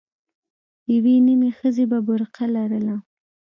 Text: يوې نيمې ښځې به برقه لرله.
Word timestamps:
يوې 0.93 1.15
نيمې 1.27 1.49
ښځې 1.57 1.85
به 1.91 1.99
برقه 2.07 2.45
لرله. 2.55 2.95